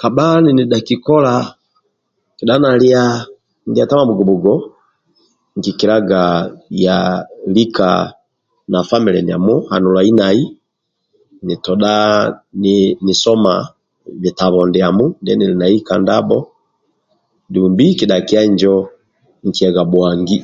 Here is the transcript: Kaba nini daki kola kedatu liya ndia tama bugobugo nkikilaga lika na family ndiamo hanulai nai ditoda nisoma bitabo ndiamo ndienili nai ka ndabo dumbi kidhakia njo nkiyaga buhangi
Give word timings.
Kaba 0.00 0.26
nini 0.42 0.62
daki 0.72 0.96
kola 1.06 1.34
kedatu 2.36 2.70
liya 2.82 3.04
ndia 3.68 3.84
tama 3.88 4.04
bugobugo 4.08 4.54
nkikilaga 5.56 6.22
lika 7.54 7.90
na 8.70 8.78
family 8.88 9.20
ndiamo 9.22 9.54
hanulai 9.70 10.10
nai 10.20 10.40
ditoda 11.46 11.92
nisoma 13.04 13.54
bitabo 14.22 14.60
ndiamo 14.70 15.04
ndienili 15.20 15.54
nai 15.58 15.76
ka 15.86 15.94
ndabo 16.02 16.38
dumbi 17.52 17.86
kidhakia 17.98 18.42
njo 18.50 18.74
nkiyaga 19.46 19.82
buhangi 19.90 20.38